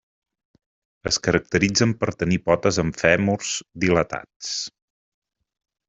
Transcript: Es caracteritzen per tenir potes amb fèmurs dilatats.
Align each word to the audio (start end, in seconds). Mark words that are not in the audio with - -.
Es 1.11 1.19
caracteritzen 1.27 1.93
per 2.01 2.09
tenir 2.23 2.41
potes 2.49 2.81
amb 2.85 2.99
fèmurs 3.05 3.55
dilatats. 3.85 4.53